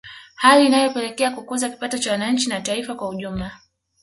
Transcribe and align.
Hali 0.35 0.65
inayopelekea 0.65 1.31
kukuza 1.31 1.69
kipato 1.69 1.97
cha 1.97 2.11
wananchi 2.11 2.49
na 2.49 2.61
taifa 2.61 2.95
kwa 2.95 3.09
ujumla 3.09 3.59